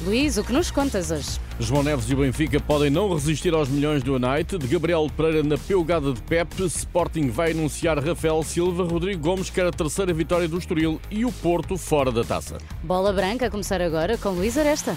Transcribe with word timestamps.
Luís, 0.00 0.38
o 0.38 0.44
que 0.44 0.52
nos 0.52 0.70
contas 0.70 1.10
hoje? 1.10 1.40
João 1.58 1.82
Neves 1.82 2.08
e 2.08 2.14
o 2.14 2.18
Benfica 2.18 2.60
podem 2.60 2.88
não 2.88 3.12
resistir 3.12 3.52
aos 3.52 3.68
milhões 3.68 4.00
do 4.00 4.14
United. 4.14 4.64
Gabriel 4.68 5.08
Pereira 5.16 5.42
na 5.42 5.58
peugada 5.58 6.12
de 6.12 6.22
Pep. 6.22 6.62
Sporting 6.66 7.30
vai 7.30 7.50
anunciar 7.50 7.98
Rafael 7.98 8.40
Silva. 8.44 8.84
Rodrigo 8.84 9.20
Gomes 9.20 9.50
quer 9.50 9.66
a 9.66 9.72
terceira 9.72 10.12
vitória 10.12 10.46
do 10.46 10.56
Estoril 10.56 11.00
e 11.10 11.24
o 11.24 11.32
Porto 11.32 11.76
fora 11.76 12.12
da 12.12 12.22
taça. 12.22 12.58
Bola 12.82 13.12
branca 13.12 13.46
a 13.46 13.50
começar 13.50 13.82
agora 13.82 14.16
com 14.16 14.30
Luís 14.30 14.56
Aresta. 14.56 14.96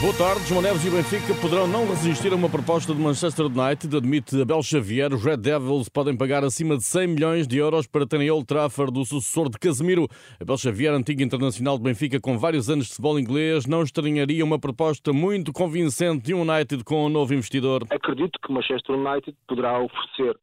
Boa 0.00 0.16
tarde. 0.16 0.48
João 0.48 0.62
Neves 0.62 0.82
e 0.82 0.88
o 0.88 0.92
Benfica 0.92 1.38
poderão 1.42 1.68
não 1.68 1.86
resistir 1.86 2.32
a 2.32 2.34
uma 2.34 2.48
proposta 2.48 2.94
de 2.94 2.98
Manchester 2.98 3.44
United, 3.44 3.94
admite 3.94 4.40
Abel 4.40 4.62
Xavier. 4.62 5.12
Os 5.12 5.22
Red 5.22 5.36
Devils 5.36 5.90
podem 5.90 6.16
pagar 6.16 6.42
acima 6.42 6.74
de 6.78 6.84
100 6.84 7.06
milhões 7.06 7.46
de 7.46 7.58
euros 7.58 7.86
para 7.86 8.06
terem 8.06 8.30
Old 8.30 8.46
Trafford, 8.46 8.98
o 8.98 9.04
sucessor 9.04 9.50
de 9.50 9.58
Casemiro. 9.58 10.08
Abel 10.40 10.56
Xavier, 10.56 10.94
antigo 10.94 11.20
internacional 11.20 11.76
de 11.76 11.84
Benfica 11.84 12.18
com 12.18 12.38
vários 12.38 12.70
anos 12.70 12.86
de 12.86 12.92
futebol 12.92 13.20
inglês, 13.20 13.66
não 13.66 13.82
estranharia 13.82 14.42
uma 14.42 14.58
proposta 14.58 15.12
muito 15.12 15.52
convincente 15.52 16.24
de 16.24 16.32
um 16.32 16.50
United 16.50 16.82
com 16.82 17.04
um 17.04 17.10
novo 17.10 17.34
investidor. 17.34 17.82
Acredito 17.90 18.38
que 18.42 18.50
Manchester 18.50 18.96
United 18.96 19.36
poderá 19.46 19.78
oferecer 19.80 20.34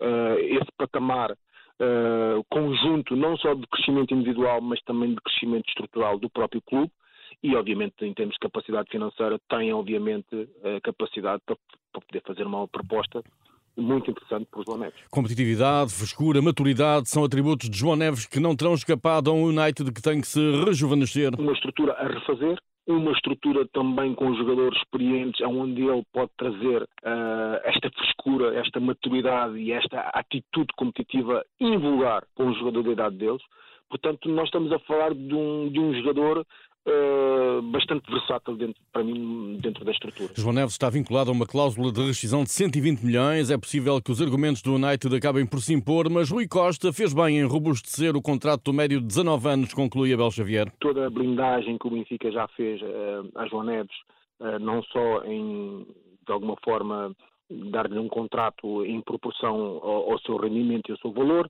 uh, 0.00 0.38
esse 0.38 0.72
patamar 0.78 1.32
uh, 1.32 2.42
conjunto, 2.50 3.14
não 3.14 3.36
só 3.36 3.52
de 3.52 3.66
crescimento 3.66 4.14
individual, 4.14 4.62
mas 4.62 4.80
também 4.84 5.10
de 5.10 5.20
crescimento 5.20 5.68
estrutural 5.68 6.18
do 6.18 6.30
próprio 6.30 6.62
clube 6.62 6.90
e, 7.42 7.56
obviamente, 7.56 7.94
em 8.02 8.14
termos 8.14 8.34
de 8.34 8.40
capacidade 8.40 8.88
financeira, 8.90 9.38
tem, 9.48 9.72
obviamente, 9.72 10.48
a 10.62 10.80
capacidade 10.80 11.42
para, 11.44 11.56
para 11.92 12.00
poder 12.00 12.22
fazer 12.26 12.46
uma 12.46 12.68
proposta 12.68 13.22
muito 13.76 14.10
interessante 14.10 14.46
para 14.50 14.60
o 14.60 14.64
João 14.64 14.78
Neves. 14.78 15.00
Competitividade, 15.10 15.92
frescura, 15.92 16.42
maturidade 16.42 17.08
são 17.08 17.24
atributos 17.24 17.70
de 17.70 17.78
João 17.78 17.96
Neves 17.96 18.26
que 18.26 18.38
não 18.38 18.54
terão 18.54 18.74
escapado 18.74 19.30
a 19.30 19.34
um 19.34 19.44
United 19.46 19.90
que 19.92 20.02
tem 20.02 20.20
que 20.20 20.26
se 20.26 20.40
rejuvenescer. 20.64 21.32
Uma 21.38 21.52
estrutura 21.52 21.94
a 21.94 22.06
refazer, 22.06 22.58
uma 22.86 23.12
estrutura 23.12 23.66
também 23.72 24.14
com 24.14 24.34
jogadores 24.34 24.78
experientes, 24.78 25.40
onde 25.46 25.82
ele 25.82 26.02
pode 26.12 26.30
trazer 26.36 26.82
uh, 26.82 27.60
esta 27.64 27.90
frescura, 27.90 28.58
esta 28.58 28.80
maturidade 28.80 29.58
e 29.58 29.72
esta 29.72 30.00
atitude 30.14 30.68
competitiva 30.76 31.44
invulgar 31.60 32.24
com 32.34 32.48
o 32.48 32.54
jogador 32.54 32.82
da 32.82 32.92
idade 32.92 33.16
deles. 33.16 33.42
Portanto, 33.88 34.28
nós 34.28 34.46
estamos 34.46 34.72
a 34.72 34.78
falar 34.80 35.14
de 35.14 35.34
um, 35.34 35.68
de 35.70 35.78
um 35.78 35.94
jogador 35.94 36.46
Uh, 36.84 37.62
bastante 37.70 38.10
versátil 38.10 38.56
dentro, 38.56 38.82
para 38.92 39.04
mim 39.04 39.56
dentro 39.62 39.84
da 39.84 39.92
estrutura. 39.92 40.32
João 40.34 40.52
Neves 40.52 40.72
está 40.72 40.90
vinculado 40.90 41.30
a 41.30 41.32
uma 41.32 41.46
cláusula 41.46 41.92
de 41.92 42.04
rescisão 42.04 42.42
de 42.42 42.50
120 42.50 43.02
milhões. 43.02 43.52
É 43.52 43.56
possível 43.56 44.02
que 44.02 44.10
os 44.10 44.20
argumentos 44.20 44.62
do 44.62 44.74
United 44.74 45.14
acabem 45.14 45.46
por 45.46 45.60
se 45.60 45.72
impor, 45.72 46.10
mas 46.10 46.28
Rui 46.28 46.48
Costa 46.48 46.92
fez 46.92 47.14
bem 47.14 47.38
em 47.38 47.46
robustecer 47.46 48.16
o 48.16 48.22
contrato 48.22 48.64
do 48.64 48.72
médio 48.72 49.00
de 49.00 49.06
19 49.06 49.48
anos, 49.48 49.74
conclui 49.74 50.12
Abel 50.12 50.32
Xavier. 50.32 50.72
Toda 50.80 51.06
a 51.06 51.10
blindagem 51.10 51.78
que 51.78 51.86
o 51.86 51.90
Benfica 51.90 52.32
já 52.32 52.48
fez 52.48 52.82
uh, 52.82 53.30
a 53.36 53.46
João 53.46 53.62
Neves, 53.62 53.96
uh, 54.40 54.58
não 54.58 54.82
só 54.82 55.22
em, 55.24 55.86
de 56.26 56.32
alguma 56.32 56.56
forma, 56.64 57.14
dar-lhe 57.70 57.98
um 58.00 58.08
contrato 58.08 58.84
em 58.84 59.00
proporção 59.02 59.54
ao, 59.54 60.10
ao, 60.10 60.18
seu 60.18 60.36
rendimento 60.36 60.88
e 60.88 60.92
ao 60.92 60.98
seu 60.98 61.12
valor, 61.12 61.48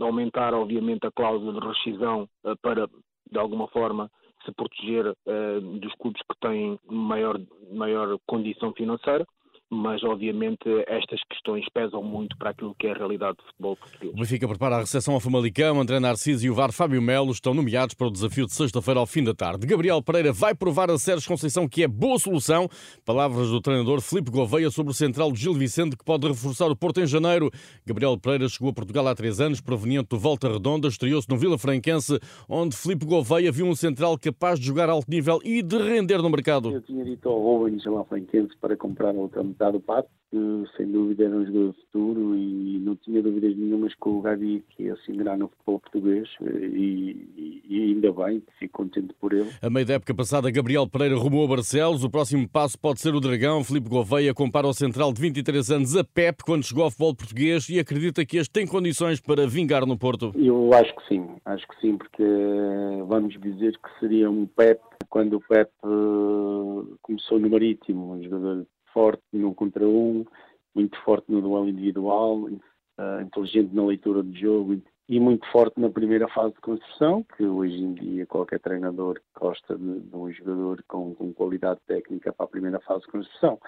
aumentar, 0.00 0.52
obviamente, 0.52 1.06
a 1.06 1.12
cláusula 1.12 1.60
de 1.60 1.66
rescisão 1.66 2.28
para, 2.60 2.88
de 3.30 3.38
alguma 3.38 3.68
forma, 3.68 4.10
se 4.48 4.52
proteger 4.52 5.06
uh, 5.06 5.60
dos 5.78 5.94
clubes 5.96 6.22
que 6.22 6.38
têm 6.40 6.78
maior, 6.90 7.38
maior 7.70 8.18
condição 8.26 8.72
financeira, 8.72 9.26
mas 9.70 10.02
obviamente 10.02 10.62
estas 10.86 11.20
questões 11.24 11.64
pesam 11.72 12.02
muito 12.02 12.36
para 12.38 12.50
aquilo 12.50 12.74
que 12.74 12.86
é 12.86 12.92
a 12.92 12.94
realidade 12.94 13.36
do 13.36 13.44
futebol 13.44 13.76
português. 13.76 14.12
O 14.12 14.16
Benfica 14.16 14.48
prepara 14.48 14.76
a 14.76 14.80
recepção 14.80 15.14
ao 15.14 15.20
Famalicão. 15.20 15.80
André 15.80 16.00
Narciso 16.00 16.46
e 16.46 16.50
o 16.50 16.54
VAR 16.54 16.72
Fábio 16.72 17.02
Melo 17.02 17.30
estão 17.30 17.52
nomeados 17.52 17.94
para 17.94 18.06
o 18.06 18.10
desafio 18.10 18.46
de 18.46 18.52
sexta-feira 18.52 19.00
ao 19.00 19.06
fim 19.06 19.22
da 19.22 19.34
tarde. 19.34 19.66
Gabriel 19.66 20.02
Pereira 20.02 20.32
vai 20.32 20.54
provar 20.54 20.90
a 20.90 20.98
Sérgio 20.98 21.28
Conceição 21.28 21.68
que 21.68 21.82
é 21.82 21.88
boa 21.88 22.18
solução. 22.18 22.68
Palavras 23.04 23.50
do 23.50 23.60
treinador 23.60 24.00
Filipe 24.00 24.30
Gouveia 24.30 24.70
sobre 24.70 24.92
o 24.92 24.94
central 24.94 25.32
de 25.32 25.40
Gil 25.40 25.54
Vicente 25.54 25.96
que 25.96 26.04
pode 26.04 26.26
reforçar 26.26 26.70
o 26.70 26.76
Porto 26.76 27.00
em 27.00 27.06
janeiro. 27.06 27.50
Gabriel 27.86 28.18
Pereira 28.18 28.48
chegou 28.48 28.70
a 28.70 28.72
Portugal 28.72 29.06
há 29.06 29.14
três 29.14 29.40
anos, 29.40 29.60
proveniente 29.60 30.08
do 30.10 30.18
Volta 30.18 30.48
Redonda, 30.48 30.88
estreou-se 30.88 31.28
no 31.28 31.36
Vila 31.36 31.58
Franquense, 31.58 32.18
onde 32.48 32.76
Filipe 32.76 33.04
Gouveia 33.04 33.52
viu 33.52 33.66
um 33.66 33.74
central 33.74 34.18
capaz 34.18 34.58
de 34.58 34.66
jogar 34.66 34.88
alto 34.88 35.10
nível 35.10 35.40
e 35.44 35.62
de 35.62 35.76
render 35.76 36.18
no 36.18 36.30
mercado. 36.30 36.72
Eu 36.72 36.80
tinha 36.82 37.04
dito 37.04 37.28
ao 37.28 37.38
Rubens 37.38 37.84
lá 37.84 38.04
Franquense 38.04 38.56
para 38.60 38.76
comprar 38.76 39.14
outra 39.14 39.42
do 39.58 39.80
pato, 39.80 40.08
que 40.30 40.64
sem 40.76 40.90
dúvida 40.90 41.24
era 41.24 41.36
um 41.36 41.44
jogador 41.44 41.72
de 41.72 41.80
futuro 41.80 42.36
e 42.36 42.78
não 42.80 42.96
tinha 42.96 43.22
dúvidas 43.22 43.56
nenhumas 43.56 43.94
que 43.94 44.08
o 44.08 44.20
Gabi 44.20 44.62
que 44.70 44.84
ia 44.84 44.96
se 44.96 45.10
ingrar 45.10 45.38
no 45.38 45.48
futebol 45.48 45.80
português 45.80 46.28
e, 46.42 47.62
e, 47.68 47.82
ainda 47.82 48.12
bem, 48.12 48.42
fico 48.58 48.84
contente 48.84 49.14
por 49.18 49.32
ele. 49.32 49.48
A 49.62 49.70
meio 49.70 49.86
da 49.86 49.94
época 49.94 50.14
passada, 50.14 50.50
Gabriel 50.50 50.86
Pereira 50.86 51.16
rumou 51.16 51.44
a 51.44 51.48
Barcelos. 51.48 52.04
O 52.04 52.10
próximo 52.10 52.48
passo 52.48 52.78
pode 52.78 53.00
ser 53.00 53.14
o 53.14 53.20
Dragão. 53.20 53.64
Filipe 53.64 53.88
Gouveia 53.88 54.34
compara 54.34 54.66
o 54.66 54.74
central 54.74 55.12
de 55.12 55.20
23 55.20 55.70
anos 55.70 55.96
a 55.96 56.04
Pep 56.04 56.42
quando 56.44 56.64
chegou 56.64 56.84
ao 56.84 56.90
futebol 56.90 57.14
português 57.14 57.68
e 57.68 57.78
acredita 57.78 58.24
que 58.24 58.36
este 58.36 58.52
tem 58.52 58.66
condições 58.66 59.20
para 59.20 59.46
vingar 59.46 59.86
no 59.86 59.98
Porto. 59.98 60.32
Eu 60.36 60.72
acho 60.74 60.94
que 60.94 61.08
sim, 61.08 61.26
acho 61.44 61.66
que 61.68 61.80
sim, 61.80 61.96
porque 61.96 62.24
vamos 63.06 63.38
dizer 63.40 63.72
que 63.72 64.00
seria 64.00 64.30
um 64.30 64.46
Pep 64.46 64.80
quando 65.08 65.36
o 65.36 65.40
Pep 65.40 65.70
uh, 65.84 66.98
começou 67.00 67.38
no 67.38 67.48
Marítimo, 67.48 68.12
um 68.12 68.22
jogador 68.22 68.66
forte 68.98 69.22
no 69.32 69.54
contra 69.54 69.86
um, 69.86 70.24
muito 70.74 70.98
forte 71.04 71.30
no 71.30 71.40
duelo 71.40 71.68
individual, 71.68 72.40
uh, 72.40 73.20
inteligente 73.22 73.72
na 73.72 73.84
leitura 73.84 74.24
do 74.24 74.36
jogo 74.36 74.82
e 75.08 75.20
muito 75.20 75.46
forte 75.52 75.80
na 75.80 75.88
primeira 75.88 76.26
fase 76.26 76.52
de 76.54 76.60
construção, 76.60 77.24
que 77.36 77.44
hoje 77.44 77.76
em 77.76 77.94
dia 77.94 78.26
qualquer 78.26 78.58
treinador 78.58 79.20
gosta 79.38 79.78
de, 79.78 80.00
de 80.00 80.16
um 80.16 80.32
jogador 80.32 80.82
com, 80.88 81.14
com 81.14 81.32
qualidade 81.32 81.78
técnica 81.86 82.32
para 82.32 82.44
a 82.44 82.48
primeira 82.48 82.80
fase 82.80 83.02
de 83.02 83.12
construção 83.12 83.60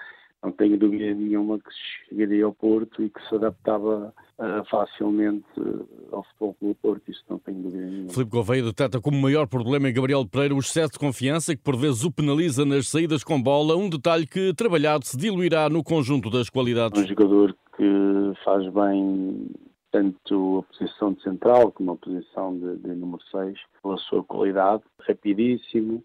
não 0.43 0.51
tenho 0.51 0.77
dúvida 0.77 1.13
nenhuma 1.13 1.59
que 1.59 1.69
chegaria 2.09 2.45
ao 2.45 2.53
Porto 2.53 3.03
e 3.03 3.09
que 3.09 3.21
se 3.27 3.35
adaptava 3.35 4.13
uh, 4.39 4.69
facilmente 4.69 5.45
uh, 5.57 5.87
ao 6.11 6.23
futebol 6.23 6.55
pelo 6.59 6.75
Porto, 6.75 7.11
isso 7.11 7.23
não 7.29 7.37
tenho 7.39 7.61
dúvida 7.61 7.85
nenhuma. 7.85 8.09
Filipe 8.09 8.31
Gouveia 8.31 8.63
detecta 8.63 8.99
como 8.99 9.21
maior 9.21 9.47
problema 9.47 9.89
em 9.89 9.93
Gabriel 9.93 10.25
Pereira 10.25 10.55
o 10.55 10.59
excesso 10.59 10.93
de 10.93 10.99
confiança 10.99 11.55
que 11.55 11.61
por 11.61 11.77
vezes 11.77 12.03
o 12.03 12.11
penaliza 12.11 12.65
nas 12.65 12.87
saídas 12.87 13.23
com 13.23 13.41
bola, 13.41 13.75
um 13.75 13.89
detalhe 13.89 14.25
que 14.25 14.53
trabalhado 14.53 15.05
se 15.05 15.17
diluirá 15.17 15.69
no 15.69 15.83
conjunto 15.83 16.29
das 16.29 16.49
qualidades. 16.49 17.01
Um 17.01 17.07
jogador 17.07 17.55
que 17.77 18.33
faz 18.43 18.67
bem 18.73 19.47
tanto 19.91 20.59
a 20.59 20.73
posição 20.73 21.13
de 21.13 21.21
central 21.21 21.71
como 21.71 21.91
a 21.91 21.97
posição 21.97 22.57
de, 22.57 22.77
de 22.77 22.95
número 22.95 23.21
6 23.29 23.59
pela 23.83 23.97
sua 23.97 24.23
qualidade, 24.23 24.83
rapidíssimo, 25.07 26.03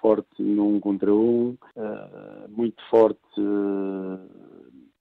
forte 0.00 0.42
num 0.42 0.80
contra 0.80 1.12
um, 1.12 1.56
uh, 1.76 2.48
muito 2.48 2.82
forte 2.88 3.20
uh, 3.38 4.18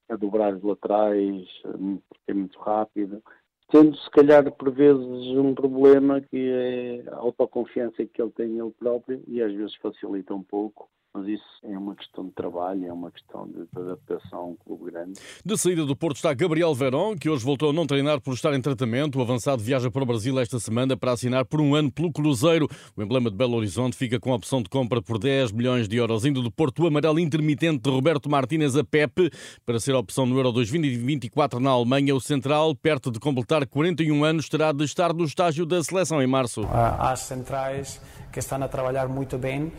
a 0.09 0.15
dobrar 0.15 0.55
os 0.55 0.63
laterais, 0.63 1.47
porque 1.61 2.31
é 2.31 2.33
muito 2.33 2.59
rápido. 2.59 3.21
Tendo, 3.69 3.97
se 3.97 4.09
calhar, 4.11 4.51
por 4.51 4.71
vezes, 4.71 5.27
um 5.37 5.55
problema 5.55 6.21
que 6.21 6.51
é 6.51 7.03
a 7.11 7.15
autoconfiança 7.15 8.05
que 8.05 8.21
ele 8.21 8.31
tem 8.31 8.59
ele 8.59 8.71
próprio 8.71 9.23
e 9.27 9.41
às 9.41 9.51
vezes 9.53 9.75
facilita 9.75 10.35
um 10.35 10.43
pouco 10.43 10.87
mas 11.15 11.27
isso 11.29 11.43
é 11.63 11.77
uma 11.77 11.95
questão 11.95 12.25
de 12.25 12.31
trabalho, 12.31 12.85
é 12.85 12.91
uma 12.91 13.09
questão 13.09 13.47
de, 13.47 13.65
adaptação 13.73 14.39
a 14.39 14.45
um 14.47 14.55
clube 14.55 14.91
grande. 14.91 15.13
De 15.45 15.57
saída 15.57 15.85
do 15.85 15.95
Porto 15.95 16.17
está 16.17 16.33
Gabriel 16.33 16.75
Verón, 16.75 17.15
que 17.15 17.29
hoje 17.29 17.45
voltou 17.45 17.69
a 17.69 17.73
não 17.73 17.87
treinar 17.87 18.19
por 18.19 18.33
estar 18.33 18.53
em 18.53 18.61
tratamento. 18.61 19.17
O 19.17 19.21
avançado 19.21 19.63
viaja 19.63 19.89
para 19.89 20.03
o 20.03 20.05
Brasil 20.05 20.37
esta 20.37 20.59
semana 20.59 20.97
para 20.97 21.13
assinar 21.13 21.45
por 21.45 21.61
um 21.61 21.73
ano 21.73 21.89
pelo 21.89 22.11
Cruzeiro. 22.11 22.67
O 22.97 23.01
emblema 23.01 23.31
de 23.31 23.37
Belo 23.37 23.55
Horizonte 23.55 23.95
fica 23.95 24.19
com 24.19 24.33
a 24.33 24.35
opção 24.35 24.61
de 24.61 24.67
compra 24.67 25.01
por 25.01 25.17
10 25.17 25.53
milhões 25.53 25.87
de 25.87 25.95
euros. 25.95 26.25
Indo 26.25 26.41
do 26.41 26.51
Porto, 26.51 26.83
o 26.83 26.87
amarelo 26.87 27.17
intermitente 27.17 27.83
de 27.83 27.89
Roberto 27.89 28.29
Martínez 28.29 28.75
a 28.75 28.83
Pepe 28.83 29.31
para 29.65 29.79
ser 29.79 29.95
a 29.95 29.99
opção 29.99 30.25
no 30.25 30.35
Euro 30.35 30.51
2024 30.51 31.61
na 31.61 31.69
Alemanha. 31.69 32.13
O 32.13 32.19
central, 32.19 32.75
perto 32.75 33.09
de 33.09 33.21
completar 33.21 33.65
41 33.65 34.21
anos, 34.25 34.49
terá 34.49 34.73
de 34.73 34.83
estar 34.83 35.13
no 35.13 35.23
estágio 35.23 35.65
da 35.65 35.81
seleção 35.81 36.21
em 36.21 36.27
março. 36.27 36.67
As 36.69 37.21
centrais 37.21 38.01
que 38.33 38.39
estão 38.39 38.61
a 38.61 38.67
trabalhar 38.67 39.07
muito 39.07 39.37
bem 39.37 39.71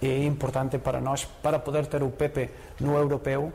é 0.00 0.24
importante 0.24 0.78
para 0.78 1.00
nós 1.00 1.24
para 1.24 1.58
poder 1.58 1.86
ter 1.86 2.02
o 2.02 2.10
Pepe 2.10 2.50
no 2.80 2.96
europeu 2.96 3.52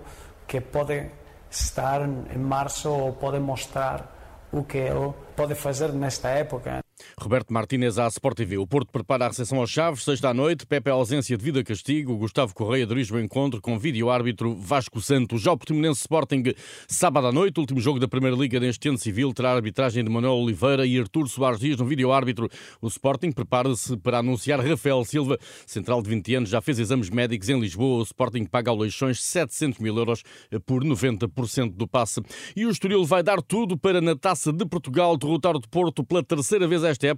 que 0.47 0.61
pode 0.61 1.09
estar 1.49 2.01
em 2.01 2.37
março 2.37 2.89
ou 2.89 3.13
pode 3.13 3.39
mostrar 3.39 4.47
o 4.51 4.63
que 4.63 4.77
ele 4.77 5.13
pode 5.35 5.55
fazer 5.55 5.91
nesta 5.91 6.29
época. 6.29 6.84
Roberto 7.25 7.51
Martínez 7.51 7.97
à 7.97 8.07
Sport 8.07 8.37
TV. 8.37 8.55
O 8.59 8.67
Porto 8.67 8.91
prepara 8.91 9.25
a 9.25 9.27
recepção 9.29 9.57
aos 9.57 9.71
Chaves, 9.71 10.03
sexta 10.03 10.29
à 10.29 10.33
noite. 10.33 10.63
Pepe 10.63 10.91
ausência 10.91 11.35
devido 11.35 11.57
a 11.57 11.63
castigo. 11.63 12.15
Gustavo 12.15 12.53
Correia 12.53 12.85
dirige 12.85 13.11
o 13.11 13.19
encontro 13.19 13.59
com 13.59 13.79
vídeo-árbitro 13.79 14.53
Vasco 14.53 15.01
Santos. 15.01 15.41
Já 15.41 15.51
o 15.51 15.57
Portimonense 15.57 16.01
Sporting, 16.01 16.43
sábado 16.87 17.25
à 17.25 17.31
noite, 17.31 17.59
último 17.59 17.79
jogo 17.79 17.99
da 17.99 18.07
Primeira 18.07 18.37
Liga 18.37 18.59
deste 18.59 18.89
ano 18.89 18.99
civil, 18.99 19.33
terá 19.33 19.53
a 19.53 19.55
arbitragem 19.55 20.03
de 20.03 20.09
Manuel 20.11 20.35
Oliveira 20.35 20.85
e 20.85 20.99
Artur 20.99 21.27
Soares 21.27 21.59
Dias 21.59 21.79
no 21.79 21.85
vídeo-árbitro. 21.87 22.47
O 22.79 22.87
Sporting 22.87 23.31
prepara-se 23.31 23.97
para 23.97 24.19
anunciar 24.19 24.59
Rafael 24.59 25.03
Silva, 25.03 25.39
central 25.65 26.03
de 26.03 26.09
20 26.11 26.35
anos, 26.35 26.49
já 26.49 26.61
fez 26.61 26.77
exames 26.77 27.09
médicos 27.09 27.49
em 27.49 27.59
Lisboa. 27.59 28.01
O 28.01 28.03
Sporting 28.03 28.45
paga 28.45 28.69
ao 28.69 28.77
Leixões 28.77 29.19
700 29.23 29.79
mil 29.79 29.97
euros 29.97 30.21
por 30.63 30.83
90% 30.83 31.71
do 31.75 31.87
passe. 31.87 32.21
E 32.55 32.67
o 32.67 32.69
Estoril 32.69 33.03
vai 33.03 33.23
dar 33.23 33.41
tudo 33.41 33.75
para, 33.75 33.99
na 33.99 34.15
Taça 34.15 34.53
de 34.53 34.63
Portugal, 34.63 35.17
derrotar 35.17 35.55
o 35.55 35.61
Porto 35.67 36.03
pela 36.03 36.21
terceira 36.21 36.67
vez 36.67 36.83
esta 36.83 37.07
época. 37.07 37.14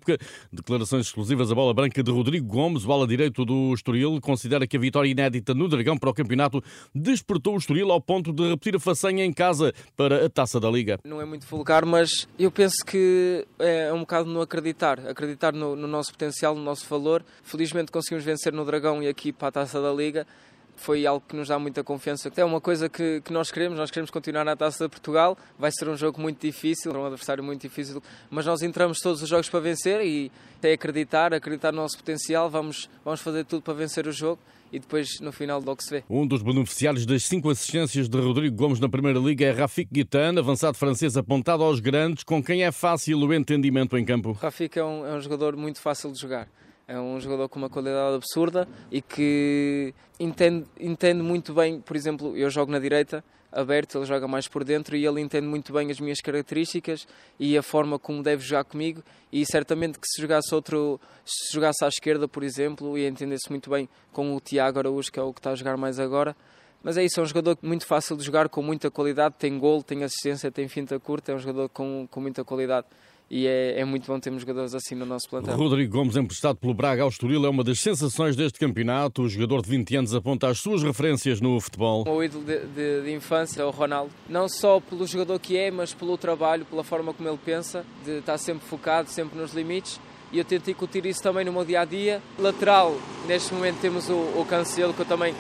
Declarações 0.52 1.08
exclusivas 1.08 1.50
da 1.50 1.56
bola 1.56 1.74
branca 1.74 2.02
de 2.02 2.12
Rodrigo 2.12 2.48
Gomes, 2.48 2.86
o 2.86 2.92
ala 2.92 3.08
direito 3.08 3.46
do 3.46 3.74
Estoril, 3.74 4.20
considera 4.22 4.68
que 4.68 4.78
a 4.78 4.80
vitória 4.80 5.10
inédita 5.10 5.54
no 5.54 5.68
Dragão 5.68 5.98
para 5.98 6.10
o 6.10 6.14
campeonato 6.14 6.64
despertou 6.94 7.56
o 7.56 7.58
Estoril 7.58 7.92
ao 7.92 8.02
ponto 8.02 8.32
de 8.34 8.50
repetir 8.50 8.76
a 8.76 8.80
façanha 8.80 9.24
em 9.24 9.34
casa 9.34 9.74
para 9.96 10.26
a 10.26 10.30
Taça 10.30 10.60
da 10.60 10.70
Liga. 10.70 11.00
Não 11.04 11.22
é 11.22 11.26
muito 11.26 11.46
vulgar, 11.46 11.86
mas 11.86 12.28
eu 12.38 12.52
penso 12.52 12.84
que 12.86 13.46
é 13.60 13.92
um 13.94 14.00
bocado 14.00 14.30
no 14.30 14.42
acreditar, 14.42 15.00
acreditar 15.08 15.54
no, 15.54 15.76
no 15.76 15.88
nosso 15.88 16.12
potencial, 16.12 16.56
no 16.56 16.62
nosso 16.62 16.88
valor. 16.88 17.24
Felizmente 17.44 17.92
conseguimos 17.92 18.24
vencer 18.24 18.54
no 18.54 18.66
Dragão 18.66 19.02
e 19.02 19.08
aqui 19.08 19.32
para 19.32 19.48
a 19.48 19.52
Taça 19.52 19.82
da 19.82 19.92
Liga 19.94 20.26
foi 20.78 21.06
algo 21.06 21.24
que 21.28 21.36
nos 21.36 21.50
dá 21.50 21.60
muita 21.60 21.84
confiança. 21.84 22.32
É 22.38 22.46
uma 22.46 22.62
coisa 22.62 22.88
que, 22.88 23.20
que 23.22 23.34
nós 23.34 23.52
queremos, 23.52 23.78
nós 23.78 23.92
queremos 23.92 24.10
continuar 24.10 24.46
na 24.46 24.56
Taça 24.56 24.86
de 24.86 24.90
Portugal. 24.90 25.38
Vai 25.60 25.72
ser 25.72 25.90
um 25.90 25.98
jogo 25.98 26.22
muito 26.22 26.40
difícil, 26.40 26.94
um 26.94 27.06
adversário 27.06 27.44
muito 27.44 27.62
difícil, 27.62 28.02
mas 28.30 28.46
nós 28.46 28.62
entramos 28.62 29.00
todos 29.00 29.22
os 29.22 29.28
jogos 29.28 29.50
para 29.50 29.60
vencer 29.60 30.02
e 30.06 30.32
é 30.64 30.74
acreditar, 30.74 31.34
acreditar 31.34 31.72
no 31.72 31.82
nosso 31.82 31.98
potencial. 31.98 32.50
Vamos, 32.50 32.90
vamos 33.04 33.22
fazer 33.22 33.44
tudo 33.44 33.62
para 33.64 33.74
vencer 33.74 34.08
o 34.08 34.12
jogo 34.12 34.40
e 34.72 34.80
depois 34.80 35.20
no 35.20 35.32
final 35.32 35.62
logo 35.62 35.82
se 35.82 35.90
vê. 35.90 36.04
Um 36.10 36.26
dos 36.28 36.42
beneficiários 36.42 37.06
das 37.06 37.24
cinco 37.24 37.50
assistências 37.50 38.08
de 38.08 38.18
Rodrigo 38.20 38.56
Gomes 38.56 38.80
na 38.80 38.90
Primeira 38.90 39.20
Liga 39.20 39.46
é 39.46 39.52
Rafik 39.52 39.90
Guitane, 39.92 40.40
avançado 40.40 40.78
francês 40.78 41.18
apontado 41.18 41.64
aos 41.64 41.80
grandes, 41.80 42.24
com 42.24 42.44
quem 42.44 42.64
é 42.64 42.72
fácil 42.72 43.20
o 43.20 43.34
entendimento 43.34 43.98
em 43.98 44.06
campo. 44.06 44.34
Rafik 44.34 44.78
é 44.78 44.84
um, 44.84 45.06
é 45.06 45.14
um 45.16 45.22
jogador 45.22 45.56
muito 45.56 45.82
fácil 45.82 46.12
de 46.12 46.20
jogar. 46.20 46.48
É 46.90 46.98
um 46.98 47.20
jogador 47.20 47.50
com 47.50 47.60
uma 47.60 47.70
qualidade 47.70 48.16
absurda 48.16 48.66
e 48.90 49.02
que 49.02 49.94
entende, 50.18 50.66
entende 50.80 51.22
muito 51.22 51.54
bem, 51.54 51.82
por 51.82 51.98
exemplo, 51.98 52.38
eu 52.38 52.50
jogo 52.50 52.72
na 52.72 52.80
direita, 52.80 53.22
aberto, 53.52 53.98
ele 53.98 54.06
joga 54.06 54.26
mais 54.26 54.48
por 54.48 54.64
dentro 54.64 54.96
e 54.96 55.06
ele 55.06 55.20
entende 55.20 55.46
muito 55.46 55.74
bem 55.74 55.92
as 55.92 56.00
minhas 56.00 56.22
características 56.22 57.06
e 57.38 57.58
a 57.58 57.62
forma 57.62 58.00
como 58.00 58.24
deve 58.24 58.42
jogar 58.42 58.64
comigo 58.64 59.04
e 59.34 59.46
certamente 59.46 60.00
que 60.00 60.08
se 60.08 60.22
jogasse 60.22 60.56
outro, 60.56 60.98
se 61.26 61.54
jogasse 61.54 61.84
à 61.84 61.90
esquerda, 61.90 62.26
por 62.26 62.42
exemplo, 62.42 62.98
ia 62.98 63.10
entender-se 63.10 63.50
muito 63.50 63.70
bem 63.70 63.90
com 64.14 64.34
o 64.34 64.40
Tiago 64.40 64.80
Araújo, 64.80 65.12
que 65.12 65.20
é 65.20 65.24
o 65.24 65.34
que 65.34 65.42
está 65.42 65.52
a 65.52 65.56
jogar 65.56 65.76
mais 65.76 66.00
agora. 66.00 66.34
Mas 66.82 66.96
é 66.96 67.04
isso, 67.04 67.20
é 67.20 67.24
um 67.24 67.26
jogador 67.26 67.58
muito 67.62 67.86
fácil 67.86 68.16
de 68.16 68.24
jogar, 68.24 68.48
com 68.48 68.62
muita 68.62 68.90
qualidade, 68.90 69.36
tem 69.38 69.60
gol, 69.60 69.84
tem 69.84 70.06
assistência, 70.06 70.50
tem 70.50 70.70
finta 70.70 70.98
curta, 70.98 71.34
é 71.34 71.36
um 71.36 71.40
jogador 71.40 71.68
com, 71.68 72.08
com 72.10 72.22
muita 72.22 72.46
qualidade 72.46 72.88
e 73.30 73.46
é, 73.46 73.82
é, 73.82 73.86
muito 73.86 74.08
bom 74.08 74.20
termos 74.20 74.42
jogadores 74.42 74.74
assim 74.74 74.96
no 74.96 75.06
nosso 75.06 75.30
plantel. 75.30 75.56
Rodrigo 75.58 75.92
Gomes, 75.92 76.16
emprestado 76.16 76.58
pelo 76.58 76.74
Braga 76.74 77.04
ao 77.04 77.10
Estoril, 77.10 77.46
é 77.46 77.50
uma 77.50 77.64
das 77.64 77.80
sensações 77.80 78.36
deste 78.36 78.58
campeonato. 78.58 79.24
O 79.24 79.30
jogador 79.30 79.62
de 79.62 79.70
20 79.70 79.96
anos 79.98 80.16
aponta 80.16 80.48
as 80.48 80.60
suas 80.60 80.82
referências 80.82 81.42
no 81.42 81.60
futebol. 81.60 82.08
O 82.08 82.24
ídolo 82.24 82.46
de, 82.46 82.60
de, 82.68 83.02
de, 83.04 83.14
infância 83.14 83.62
é 83.62 83.66
o 83.66 83.70
Ronaldo, 83.70 84.12
não 84.30 84.48
só 84.48 84.80
pelo 84.80 85.06
jogador 85.06 85.40
que 85.40 85.58
é, 85.58 85.70
mas 85.70 85.94
pelo 85.94 86.18
trabalho, 86.18 86.66
pela 86.66 86.84
forma 86.84 87.14
como 87.14 87.28
ele 87.28 87.40
pensa, 87.44 87.86
de 88.06 88.20
estar 88.20 88.38
sempre 88.38 88.66
focado, 88.68 89.10
sempre 89.10 89.38
nos 89.38 89.54
limites. 89.54 90.00
E 90.32 90.40
eu 90.40 90.46
tento 90.46 90.70
incutir 90.70 91.06
isso 91.06 91.22
também 91.22 91.46
no 91.46 91.54
meu 91.54 91.64
dia 91.64 91.82
a 91.82 91.86
dia. 91.86 92.22
Lateral, 92.38 92.98
neste 93.28 93.54
momento 93.54 93.80
temos 93.80 94.10
o, 94.10 94.14
o 94.14 94.46
Cancelo, 94.48 94.94
que 94.94 95.02
eu 95.02 95.06
também 95.06 95.34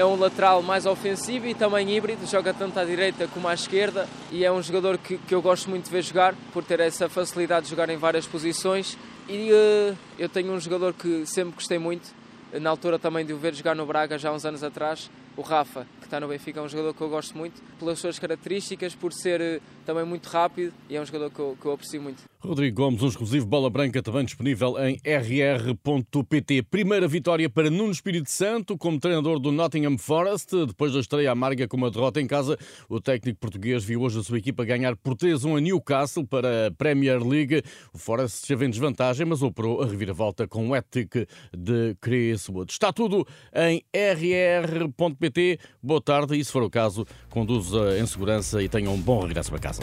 é 0.00 0.04
um 0.04 0.18
lateral 0.18 0.62
mais 0.62 0.86
ofensivo 0.86 1.46
e 1.46 1.54
também 1.54 1.94
híbrido, 1.94 2.26
joga 2.26 2.54
tanto 2.54 2.78
à 2.80 2.84
direita 2.86 3.28
como 3.28 3.46
à 3.46 3.52
esquerda 3.52 4.08
e 4.32 4.46
é 4.46 4.50
um 4.50 4.62
jogador 4.62 4.96
que, 4.96 5.18
que 5.18 5.34
eu 5.34 5.42
gosto 5.42 5.68
muito 5.68 5.84
de 5.84 5.90
ver 5.90 6.02
jogar 6.02 6.34
por 6.54 6.64
ter 6.64 6.80
essa 6.80 7.06
facilidade 7.06 7.64
de 7.64 7.70
jogar 7.70 7.90
em 7.90 7.98
várias 7.98 8.26
posições. 8.26 8.96
E 9.28 9.52
uh, 9.52 9.96
eu 10.18 10.26
tenho 10.26 10.52
um 10.52 10.58
jogador 10.58 10.94
que 10.94 11.26
sempre 11.26 11.54
gostei 11.54 11.78
muito, 11.78 12.14
na 12.50 12.70
altura 12.70 12.98
também 12.98 13.26
de 13.26 13.34
o 13.34 13.36
ver 13.36 13.54
jogar 13.54 13.76
no 13.76 13.84
Braga 13.84 14.16
já 14.16 14.30
há 14.30 14.32
uns 14.32 14.46
anos 14.46 14.64
atrás, 14.64 15.10
o 15.36 15.42
Rafa, 15.42 15.86
que 16.00 16.06
está 16.06 16.18
no 16.18 16.28
Benfica, 16.28 16.60
é 16.60 16.62
um 16.62 16.68
jogador 16.68 16.94
que 16.94 17.00
eu 17.02 17.08
gosto 17.10 17.36
muito, 17.36 17.62
pelas 17.78 17.98
suas 17.98 18.18
características, 18.18 18.94
por 18.94 19.12
ser 19.12 19.40
uh, 19.42 19.62
também 19.84 20.04
muito 20.06 20.30
rápido 20.30 20.72
e 20.88 20.96
é 20.96 21.00
um 21.00 21.04
jogador 21.04 21.30
que 21.30 21.40
eu, 21.40 21.58
que 21.60 21.66
eu 21.66 21.72
aprecio 21.72 22.00
muito. 22.00 22.29
Rodrigo 22.42 22.82
Gomes, 22.82 23.02
um 23.02 23.08
exclusivo 23.08 23.44
Bola 23.44 23.68
Branca 23.68 24.02
também 24.02 24.24
disponível 24.24 24.74
em 24.78 24.98
rr.pt. 25.04 26.62
Primeira 26.62 27.06
vitória 27.06 27.50
para 27.50 27.68
Nuno 27.68 27.92
Espírito 27.92 28.30
Santo 28.30 28.78
como 28.78 28.98
treinador 28.98 29.38
do 29.38 29.52
Nottingham 29.52 29.98
Forest. 29.98 30.66
Depois 30.66 30.94
da 30.94 31.00
estreia 31.00 31.32
amarga 31.32 31.68
com 31.68 31.76
uma 31.76 31.90
derrota 31.90 32.18
em 32.18 32.26
casa, 32.26 32.56
o 32.88 32.98
técnico 32.98 33.38
português 33.38 33.84
viu 33.84 34.00
hoje 34.00 34.20
a 34.20 34.22
sua 34.22 34.38
equipa 34.38 34.64
ganhar 34.64 34.96
por 34.96 35.14
3-1 35.14 35.58
a 35.58 35.60
Newcastle 35.60 36.26
para 36.26 36.68
a 36.68 36.70
Premier 36.70 37.22
League. 37.22 37.62
O 37.92 37.98
Forest 37.98 38.38
esteve 38.40 38.64
em 38.64 38.70
desvantagem, 38.70 39.26
mas 39.26 39.42
operou 39.42 39.82
a 39.82 39.86
reviravolta 39.86 40.48
com 40.48 40.70
o 40.70 40.74
ético 40.74 41.18
de 41.54 41.94
Chris 42.00 42.48
Wood. 42.48 42.72
Está 42.72 42.90
tudo 42.90 43.26
em 43.54 43.82
rr.pt. 43.94 45.58
Boa 45.82 46.00
tarde 46.00 46.38
e, 46.38 46.42
se 46.42 46.50
for 46.50 46.62
o 46.62 46.70
caso, 46.70 47.06
conduza 47.28 47.98
em 47.98 48.06
segurança 48.06 48.62
e 48.62 48.68
tenha 48.68 48.90
um 48.90 48.98
bom 48.98 49.20
regresso 49.20 49.50
para 49.50 49.58
casa. 49.58 49.82